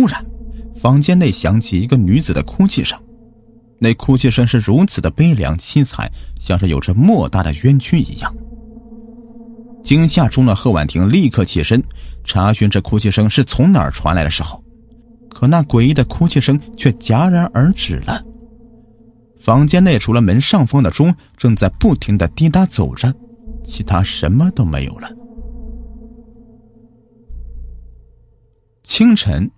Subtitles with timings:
[0.00, 0.24] 突然，
[0.80, 2.98] 房间内响起一个女子的哭泣声，
[3.78, 8.34] 那哭泣声是如此的悲凉凄惨，像是有着莫大的冤屈一样。
[9.84, 11.84] 惊吓中的贺婉婷立刻起身，
[12.24, 14.64] 查询这哭泣声是从哪儿传来的时候，
[15.28, 18.24] 可那诡异的哭泣声却戛然而止了。
[19.38, 23.14] 房间内除了门上方的钟正在不停的滴答走着，
[23.62, 25.10] 其他什么都没有了。
[28.82, 29.48] 清晨，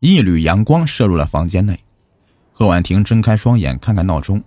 [0.00, 1.78] 一缕阳光射入了房间内，
[2.52, 4.42] 贺婉婷睁开双眼，看看闹钟，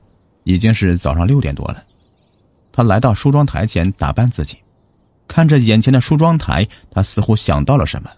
[0.46, 1.84] 已经是早上六点多了。
[2.72, 4.58] 她来到梳妆台前打扮自己，
[5.28, 8.10] 看着眼前的梳妆台，她似乎想到了什么。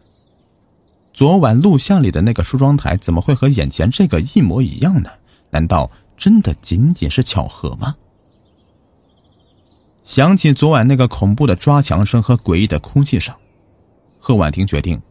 [1.14, 5.10] 昨晚录像里的那个梳妆台怎么会和眼前这个一模一样呢？
[5.50, 5.92] 难道？
[6.18, 7.94] 真的仅仅是巧合吗？
[10.06, 13.36] 想起昨晚那个恐怖的抓墙声和诡异的哭泣声，
[14.18, 15.02] 贺婉婷决定，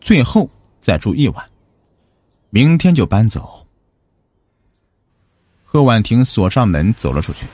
[0.00, 0.48] 最后
[0.80, 1.44] 再住一晚，
[2.54, 3.66] 明天就搬走。
[5.64, 7.46] 贺婉婷锁上门走了出去，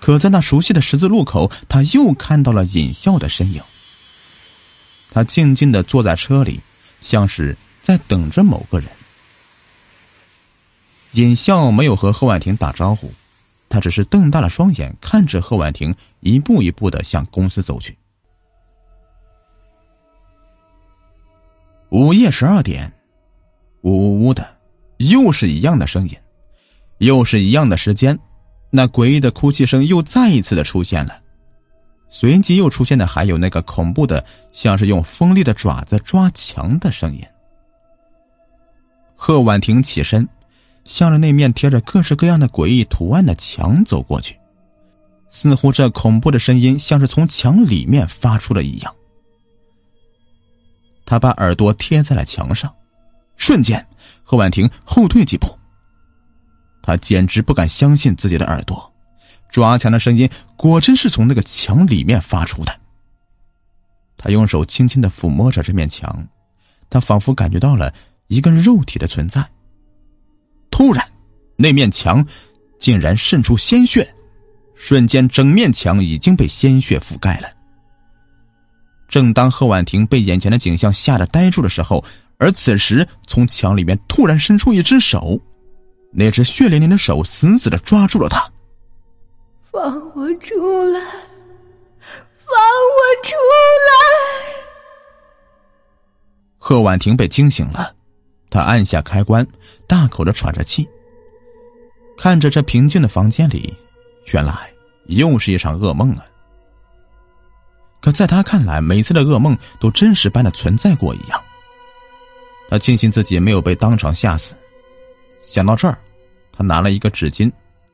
[0.00, 3.62] 可在那熟悉的十字路口，她又看到了尹笑的身影。
[5.10, 6.58] 他静静的坐在车里，
[7.02, 8.88] 像是在等着某个人。
[11.12, 13.12] 尹笑没有和贺婉婷打招呼，
[13.68, 17.94] 他只是瞪大了双眼看着贺婉婷一步一步的向公司走去。
[21.90, 22.90] 午夜十二点，
[23.86, 24.46] 呜呜呜的，
[24.98, 26.14] 又是一样的声音，
[26.98, 28.18] 又是一样的时间，
[28.70, 31.18] 那诡异的哭泣声又再一次的出现了，
[32.10, 37.22] 随即又出现的还有那个恐怖的，像是用锋利的爪子抓墙的声音。
[39.14, 40.28] 贺婉婷起身。
[40.88, 44.38] 向着那面贴着各式各样的诡异图案的墙走过去，
[45.30, 48.94] 似乎这恐怖的声音像是从墙里面发出的一样。
[51.04, 52.72] 他把耳朵贴在了墙上，
[53.36, 53.86] 瞬间，
[54.22, 55.48] 贺婉婷后退几步。
[56.82, 58.92] 他简直不敢相信自己的耳朵，
[59.50, 62.72] 抓墙的声音果真是从那个墙里面发出的。
[64.16, 66.26] 他用手轻轻的抚摸着这面墙，
[66.88, 67.92] 他仿佛感觉到了
[68.28, 69.44] 一个肉体的存在。
[70.70, 71.04] 突然，
[71.56, 72.26] 那面墙
[72.78, 74.08] 竟然渗出鲜血，
[74.74, 77.48] 瞬间整面墙已经被鲜血覆盖了。
[79.08, 82.04] 正当贺婉婷被眼前的景象吓得呆住的时候，
[82.38, 85.40] 而此时从墙里面突然伸出一只手，
[86.12, 88.40] 那只血淋淋的手死死的抓住了他。
[89.72, 89.82] 放
[90.14, 90.54] 我出
[90.90, 91.00] 来！
[92.46, 92.56] 放
[92.94, 93.34] 我出
[93.86, 93.90] 来！
[96.58, 97.94] 贺婉婷被惊醒了，
[98.50, 99.46] 她按下开关。
[99.86, 100.88] 大口的喘着气，
[102.18, 103.72] 看着这平静的房间里，
[104.32, 104.68] 原来
[105.06, 106.26] 又是一场噩梦啊！
[108.00, 111.40] 可在他看来，每次的噩梦都真实般的存在过一样。
[112.68, 114.54] 他庆幸自己没有被当场吓死。
[115.42, 115.98] 想到这儿，
[116.52, 117.50] 他拿了一个纸巾，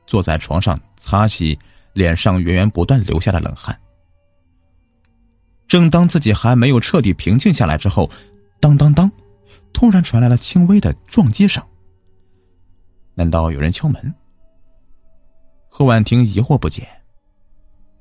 [0.07, 1.57] 坐在床上擦洗
[1.93, 3.79] 脸上源源不断流下的冷汗。
[5.67, 8.09] 正当自己还没有彻底平静下来之后，
[8.59, 9.11] 当当当，
[9.71, 11.63] 突然传来了轻微的撞击声。
[13.15, 14.13] 难道有人敲门？
[15.69, 16.87] 贺婉婷疑惑不解。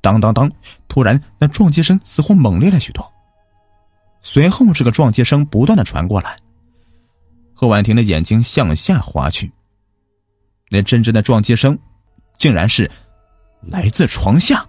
[0.00, 0.50] 当当当！
[0.88, 3.04] 突然，那撞击声似乎猛烈了许多。
[4.20, 6.36] 随后，这个撞击声不断的传过来。
[7.62, 9.48] 贺婉婷的眼睛向下滑去。
[10.68, 11.78] 那阵阵的撞击声，
[12.36, 12.90] 竟然是
[13.60, 14.66] 来自床下。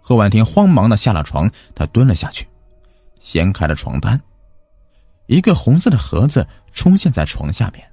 [0.00, 2.46] 贺婉婷慌忙的下了床，她蹲了下去，
[3.18, 4.20] 掀开了床单，
[5.26, 7.84] 一个红色的盒子出现在床下面。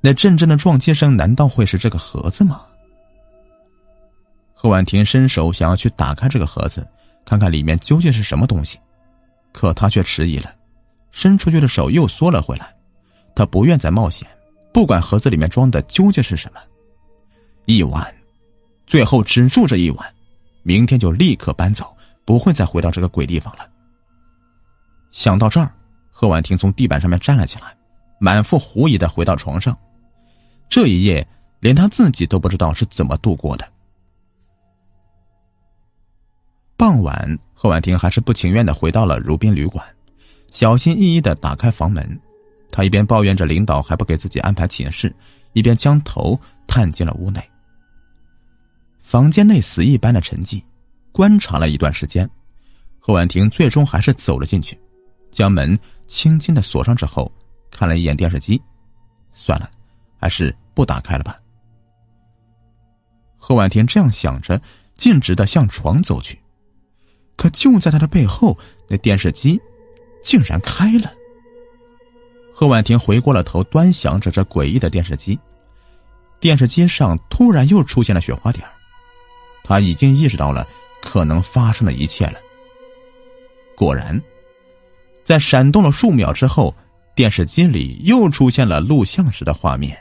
[0.00, 2.62] 那阵阵的撞击声，难道会是这个盒子吗？
[4.52, 6.84] 贺婉婷伸手想要去打开这个盒子，
[7.24, 8.80] 看看里面究竟是什么东西，
[9.52, 10.52] 可她却迟疑了，
[11.14, 12.74] 伸出去的手又缩了回来。
[13.36, 14.28] 他不愿再冒险，
[14.72, 16.60] 不管盒子里面装的究竟是什么。
[17.66, 18.12] 一晚，
[18.84, 20.14] 最后只住这一晚，
[20.64, 23.70] 明天就立刻搬走，不会再回到这个鬼地方了。
[25.12, 25.72] 想到这儿，
[26.10, 27.76] 贺婉婷从地板上面站了起来，
[28.18, 29.76] 满腹狐疑的回到床上。
[30.68, 31.26] 这一夜，
[31.60, 33.64] 连他自己都不知道是怎么度过的。
[36.76, 39.86] 傍晚，贺婉婷还是不情愿的回到了如宾旅馆，
[40.54, 42.18] 小心翼翼的打开房门。
[42.70, 45.14] 他一边抱怨着领导还不给自己安排寝室，
[45.52, 47.42] 一边将头探进了屋内。
[49.00, 50.62] 房间内死一般的沉寂，
[51.10, 52.28] 观察了一段时间，
[53.00, 54.80] 贺婉婷最终还是走了进去，
[55.32, 57.30] 将门轻轻的锁上之后，
[57.70, 58.60] 看了一眼电视机，
[59.32, 59.68] 算了。
[60.16, 61.38] 还是不打开了吧。
[63.36, 64.58] 贺婉婷这样想着，
[64.96, 66.40] 径直的向床走去，
[67.36, 68.56] 可就在他的背后，
[68.88, 69.60] 那电视机
[70.24, 71.12] 竟然开了。
[72.52, 75.38] 贺婉婷回过了头，端详着这诡异的电视机。
[76.40, 78.66] 电视机上突然又出现了雪花点
[79.62, 80.66] 他已经意识到了
[81.00, 82.34] 可能发生的一切了。
[83.76, 84.20] 果然，
[85.24, 86.74] 在闪动了数秒之后，
[87.14, 89.96] 电视机里又出现了录像时的画面。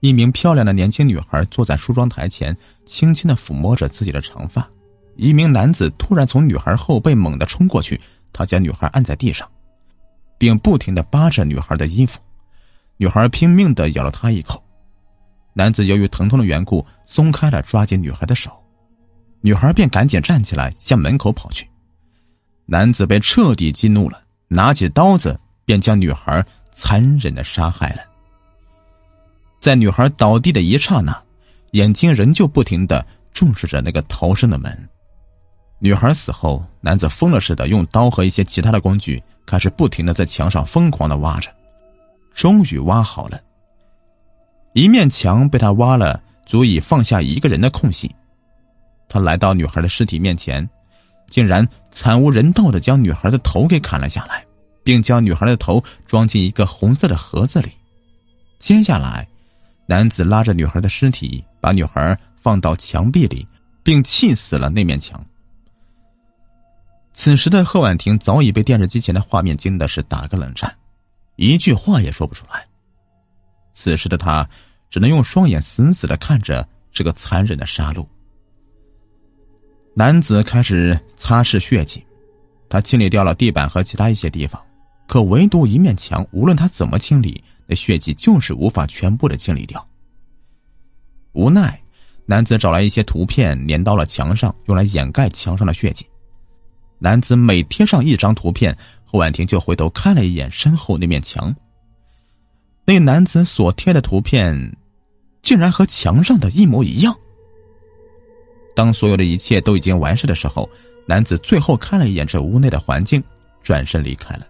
[0.00, 4.68] 一名漂亮的年轻女孩坐在梳妆台前，轻轻的抚摸着自己的长发。
[5.16, 7.98] 一名男子突然从女孩后背猛地冲过去，
[8.36, 9.50] 他将女孩按在地上，
[10.36, 12.20] 并不停的扒着女孩的衣服。
[12.98, 14.62] 女孩拼命的咬了他一口。
[15.54, 18.50] 男子由于疼痛的缘故，松开了抓紧女孩的手，
[19.40, 21.66] 女孩便赶紧站起来向门口跑去。
[22.66, 28.02] 男子被彻底激怒了，拿起刀子便将女孩残忍的杀害了。
[29.58, 31.18] 在女孩倒地的一刹那，
[31.70, 34.88] 眼睛仍旧不停的注视着那个逃生的门。
[35.78, 41.50] 女孩死后，男子疯了似的用刀和一些其他的工具，开始不停的在墙上疯狂的挖着，
[42.32, 43.38] 终于挖好了。
[44.72, 48.14] 一面墙被他挖了足以放下一个人的空隙，
[49.08, 50.66] 他来到女孩的尸体面前，
[51.28, 54.44] 竟然惨无人道的将女孩的头给砍了下来，
[54.82, 57.68] 并将女孩的头装进一个红色的盒子里。
[58.58, 59.28] 接下来，
[59.84, 63.46] 男子拉着女孩的尸体，把女孩放到墙壁里，
[63.82, 65.22] 并气死了那面墙。
[67.16, 70.72] 此时的贺婉婷早已被电视机前的画面惊的是打个冷战，
[71.34, 72.64] 一句话也说不出来。
[73.74, 74.48] 此时的他。
[74.88, 78.06] 只能用双眼死死的看着这个残忍的杀戮。
[79.94, 82.06] 男子开始擦拭血迹，
[82.68, 84.62] 他清理掉了地板和其他一些地方，
[85.08, 89.86] 可唯独一面墙，无论他怎么清理，那血迹就是无法全部的清理掉。
[91.32, 91.78] 无奈，
[92.24, 96.06] 男子找来一些图片粘到了墙上，用来掩盖墙上的血迹。
[96.98, 101.54] 男子每贴上一张图片，贺婉婷就回头看了一眼身后那面墙。
[102.84, 104.76] 那男子所贴的图片，
[105.42, 107.16] 竟然和墙上的一模一样。
[108.74, 110.68] 当所有的一切都已经完事的时候，
[111.06, 113.22] 男子最后看了一眼这屋内的环境，
[113.62, 114.46] 转身离开了。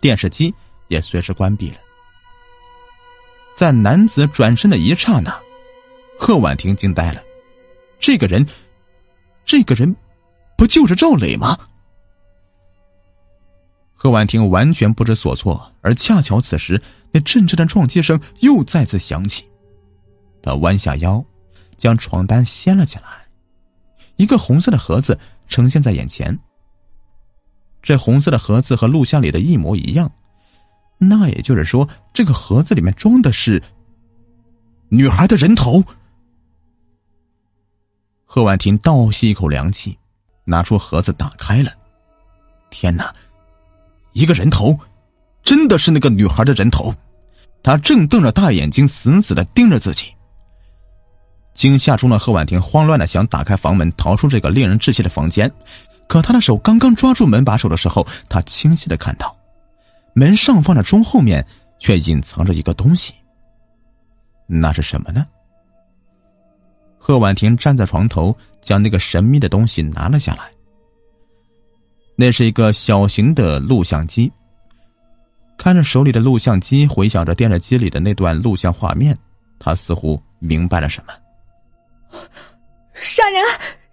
[0.00, 0.52] 电视机
[0.88, 1.76] 也随时关闭了。
[3.54, 5.38] 在男子转身的一刹那，
[6.18, 7.22] 贺婉婷惊呆了：
[7.98, 8.46] 这个人，
[9.44, 9.94] 这个人，
[10.60, 11.58] 不就是赵磊吗？
[13.94, 16.78] 贺婉婷完全不知所措，而恰巧此时，
[17.10, 19.42] 那阵阵的撞击声又再次响起。
[20.42, 21.24] 他弯下腰，
[21.78, 23.26] 将床单掀了起来，
[24.16, 25.18] 一个红色的盒子
[25.48, 26.38] 呈现在眼前。
[27.80, 30.12] 这红色的盒子和录像里的一模一样，
[30.98, 33.62] 那也就是说，这个盒子里面装的是
[34.90, 35.82] 女孩的人头。
[38.26, 39.98] 贺婉婷倒吸一口凉气，
[40.50, 41.70] 拿出盒子打开了。
[42.68, 43.14] 天哪！
[44.12, 44.76] 一个人头，
[45.44, 46.92] 真的是那个女孩的人头。
[47.62, 50.12] 他正瞪着大眼睛，死死的盯着自己。
[51.54, 55.50] 惊吓中的贺婉婷慌乱的想打开房门，逃出这个令人窒息的房间。
[56.08, 59.36] 可她的手刚刚抓住门把手的时候，她清晰的看到，
[60.14, 61.46] 门上方的钟后面
[61.78, 63.14] 却隐藏着一个东西。
[64.46, 65.26] 那是什么呢？
[67.02, 70.52] 贺婉婷站在床头，将那个神秘的东西拿了下来。
[72.14, 74.30] 那是一个小型的录像机。
[75.56, 79.18] 看着手里的录像机，回想着电视机里的那段录像画面，
[79.58, 81.12] 他似乎明白了什么。
[82.94, 83.42] 杀人！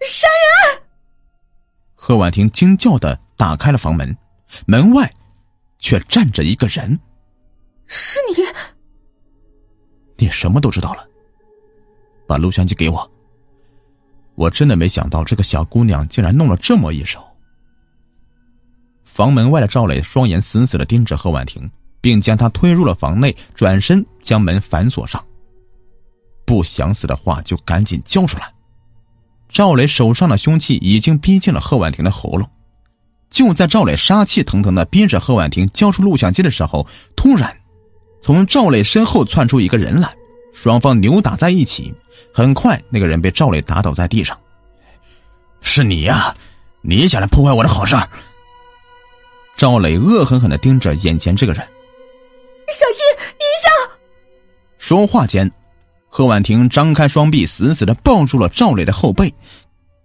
[0.02, 0.82] 杀人！
[1.94, 4.16] 贺婉婷惊叫的打开了房门，
[4.66, 5.10] 门外
[5.78, 6.98] 却站着一个人。
[7.86, 8.44] 是你？
[10.16, 11.08] 你什么都知道了？
[12.28, 13.10] 把录像机给我！
[14.34, 17.20] 我真的没想到这个小姑娘竟然弄了这么一手。
[19.04, 21.68] 房门外的赵磊双眼死死的盯着贺婉婷，
[22.00, 25.20] 并将她推入了房内，转身将门反锁上。
[26.44, 28.52] 不想死的话，就赶紧交出来！
[29.48, 32.48] 赵磊手上的凶器已经逼近了贺婉婷的喉咙。
[33.30, 37.54] 就在赵磊杀气腾腾的逼着贺婉婷交出录像机的时候，突然，
[38.22, 40.14] 从赵磊身后窜出一个人来，
[40.60, 41.94] 双方扭打在一起。
[42.34, 44.36] 很快，那个人被赵磊打倒在地上。
[45.60, 46.34] 是你呀！
[46.82, 47.96] 你想来破坏我的好事！
[49.56, 53.04] 赵磊恶狠狠的盯着眼前这个人，小心
[53.38, 53.68] 一下！
[54.78, 55.50] 说话间，
[56.08, 59.32] 贺婉婷张开双臂，死死的抱住了赵磊的后背。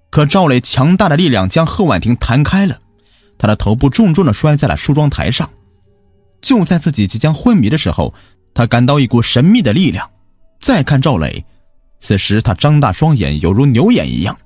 [0.10, 2.80] 可赵磊强大的力量将贺婉婷弹开了，
[3.38, 5.50] 他的头部重重的摔在了梳妆台上。
[6.42, 8.14] 就在自己即将昏迷的时候，
[8.54, 10.10] 他感到一股神秘的力量。
[10.64, 11.44] 再看赵磊，
[12.00, 14.38] 此时他张大双眼，犹如牛眼一样，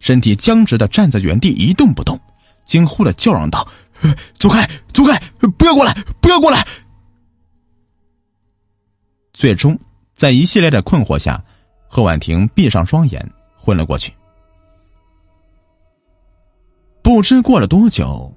[0.00, 2.20] 身体僵直的站在原地一动不动，
[2.66, 3.66] 惊呼的叫嚷道。
[4.38, 5.18] 走开，走开！
[5.56, 6.66] 不要过来，不要过来！
[9.32, 9.78] 最终，
[10.14, 11.42] 在一系列的困惑下，
[11.88, 13.26] 贺婉婷闭上双眼，
[13.56, 14.12] 昏了过去。
[17.00, 18.30] 不知过了多久，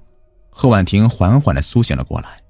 [0.48, 2.40] 贺婉婷缓缓的苏醒了过来。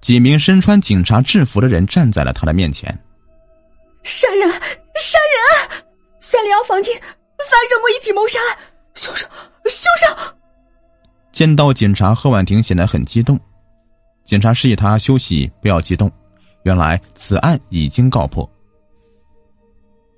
[0.00, 2.96] 几名身穿警察制服的人站在了他的面前。
[4.02, 4.50] 杀人！
[4.50, 5.68] 杀人！
[5.68, 5.84] 案！
[6.20, 8.58] 三零幺房间发生过一起谋杀案，
[8.94, 9.26] 凶手，
[9.64, 10.34] 凶手！
[11.32, 13.38] 见到警察，贺婉婷显得很激动。
[14.24, 16.10] 警察示意他休息，不要激动。
[16.62, 18.48] 原来此案已经告破。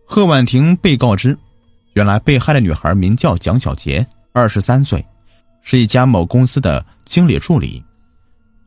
[0.04, 1.38] 贺婉婷被告知，
[1.94, 5.04] 原来被害的女孩名叫蒋小杰，二十三岁，
[5.62, 7.82] 是一家某公司的经理助理。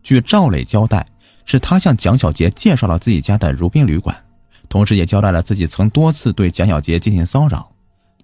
[0.02, 1.06] 据赵磊交代，
[1.46, 4.16] 是他向蒋小杰介绍了自己家的如宾旅馆，
[4.76, 7.72] 同时也交代了自己曾多次对蒋小杰进行骚扰。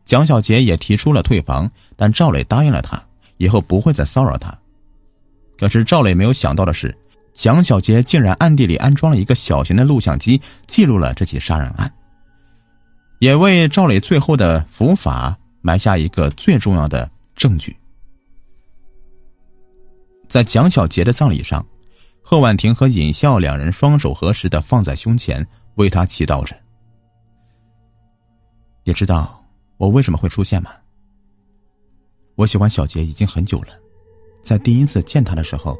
[0.04, 3.02] 蒋小杰也提出了退房，但赵磊答应了他，
[3.38, 4.54] 以后不会再骚扰他。
[5.58, 6.94] 可是赵磊没有想到的是。
[7.34, 11.90] 蒋小杰竟然暗地里安装了一个小型的录像机，记录了这起杀人案，
[13.20, 17.74] 也为赵磊最后的伏法埋下一个最重要的证据。
[20.28, 21.66] 在蒋小杰的葬礼上，
[22.22, 26.56] 贺婉婷和尹笑两人双手合十的放在胸前，为他祈祷着。
[28.84, 29.44] 也知道
[29.78, 30.72] 我为什么会出现吗？
[32.36, 33.74] 我喜欢小杰已经很久了，
[34.42, 35.78] 在第一次见他的时候。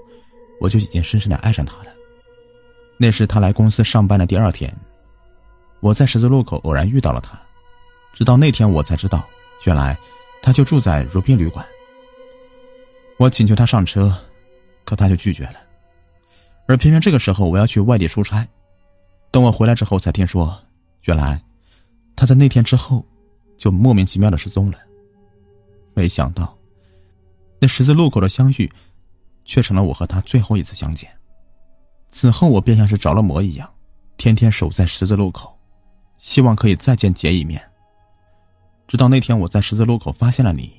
[0.62, 1.92] 我就已经深深的爱上他了。
[3.00, 4.72] 那是他来公司上班的第二天，
[5.80, 7.36] 我在十字路口偶然遇到了他，
[8.14, 9.28] 直到那天我才知道，
[9.66, 9.98] 原来
[10.40, 11.66] 他就住在如宾旅馆。
[13.18, 14.16] 我请求他上车，
[14.86, 15.56] 可他就拒绝了。
[16.68, 18.48] 而偏偏这个时候我要去外地出差，
[19.32, 20.56] 等我回来之后才听说，
[21.04, 21.42] 原来
[22.16, 23.04] 他在那天之后
[23.58, 24.78] 就莫名其妙的失踪了。
[25.94, 26.56] 没想到，
[27.60, 28.72] 那十字路口的相遇。
[29.44, 31.10] 却成了我和他最后一次相见。
[32.10, 33.70] 此后，我便像是着了魔一样，
[34.16, 35.58] 天天守在十字路口，
[36.20, 37.62] 希望可以再见杰一面。
[38.88, 40.72] 直到那天，我在十字路口发现了你，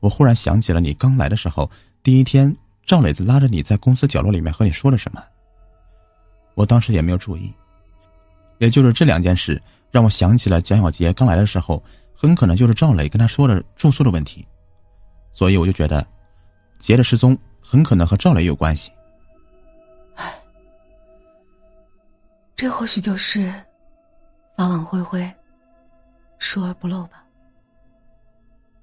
[0.00, 1.70] 我忽然想起了你刚来的时候，
[2.02, 5.22] 第一天赵磊子拉着你在公司角落里面和你说了什么。
[6.54, 7.54] 我当时也没有注意，
[8.62, 11.82] 也就是这两件事让我想起了蒋小杰刚来的时候，
[12.14, 14.46] 很可能就是赵磊跟他说的住宿的问题，
[15.32, 16.06] 所以我就觉得，
[16.78, 17.36] 杰的失踪。
[17.64, 18.90] 很可能和赵磊有关系。
[20.16, 20.34] 唉，
[22.56, 23.52] 这或许就是
[24.56, 25.32] 法网恢恢，
[26.40, 27.24] 疏而不漏吧。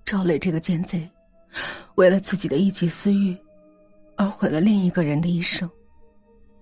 [0.06, 1.08] 赵磊这个奸贼，
[1.96, 3.38] 为了自己的一己私欲，
[4.16, 5.70] 而毁了另一个人的一生，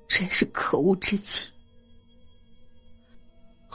[0.07, 1.47] 真是可恶至极。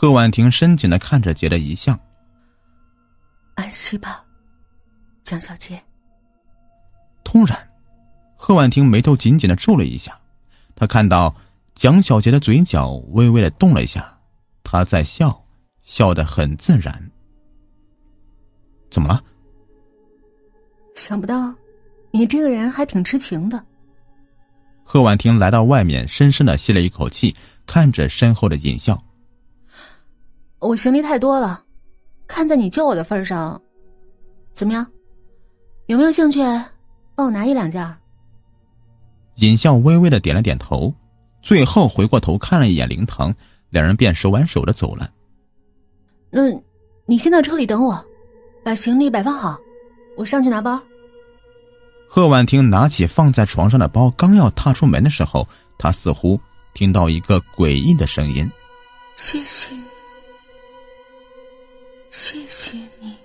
[0.03, 1.97] 贺婉婷深情的看着杰的遗像，
[3.55, 4.25] 安息吧，
[5.23, 5.81] 蒋小姐。
[7.23, 7.57] 突然。
[8.35, 10.19] 贺婉婷眉头紧紧的皱了一下，
[10.75, 11.33] 她看到
[11.77, 14.19] 蒋小杰的嘴角微微的动了一下，
[14.65, 15.41] 他在笑，
[15.85, 17.09] 笑得很自然。
[18.91, 19.23] 怎么了？
[20.97, 21.55] 想不到，
[22.11, 23.65] 你这个人还挺痴情的。
[24.83, 29.01] 贺婉婷来到外面，深深的吸了一口气，看着身后的尹笑。
[30.63, 31.65] 我行李太多了，
[32.29, 33.61] 看在你救我的份上，
[34.53, 34.87] 怎么样？
[35.87, 36.39] 有没有兴趣
[37.17, 37.85] 帮我拿一两件？
[39.37, 40.95] 尹笑微微的点了点头，
[41.43, 43.35] 最后回过头看了一眼灵堂，
[43.71, 45.11] 两人便手挽手的走了。
[46.31, 46.43] 那，
[47.07, 48.07] 你先到车里等我，
[48.63, 49.59] 把行李摆放好，
[50.17, 50.81] 我上去拿包。
[52.09, 56.39] 贺婉婷拿起放在床上的包，刚要踏出门的时候，她似乎
[56.73, 58.49] 听到一个诡异的声音
[59.17, 59.83] ：“谢谢你，
[62.13, 63.17] 谢谢你。”